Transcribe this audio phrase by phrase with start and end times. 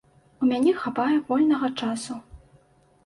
[0.45, 2.21] У мяне хапае вольнага часу.